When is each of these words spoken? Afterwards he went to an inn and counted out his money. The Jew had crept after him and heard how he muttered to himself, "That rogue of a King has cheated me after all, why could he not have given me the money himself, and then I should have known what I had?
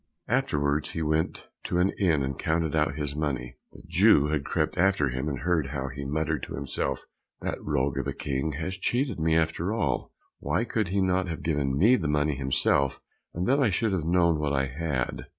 Afterwards 0.27 0.93
he 0.93 1.03
went 1.03 1.47
to 1.65 1.77
an 1.77 1.91
inn 1.99 2.23
and 2.23 2.39
counted 2.39 2.75
out 2.75 2.95
his 2.95 3.15
money. 3.15 3.53
The 3.73 3.83
Jew 3.87 4.29
had 4.29 4.43
crept 4.43 4.75
after 4.75 5.09
him 5.09 5.29
and 5.29 5.41
heard 5.41 5.67
how 5.67 5.89
he 5.89 6.05
muttered 6.05 6.41
to 6.41 6.55
himself, 6.55 7.05
"That 7.41 7.63
rogue 7.63 7.99
of 7.99 8.07
a 8.07 8.13
King 8.13 8.53
has 8.53 8.79
cheated 8.79 9.19
me 9.19 9.37
after 9.37 9.71
all, 9.75 10.11
why 10.39 10.63
could 10.63 10.87
he 10.87 11.01
not 11.01 11.27
have 11.27 11.43
given 11.43 11.77
me 11.77 11.97
the 11.97 12.07
money 12.07 12.33
himself, 12.33 12.99
and 13.35 13.45
then 13.45 13.59
I 13.61 13.69
should 13.69 13.91
have 13.91 14.03
known 14.05 14.39
what 14.39 14.53
I 14.53 14.65
had? 14.65 15.27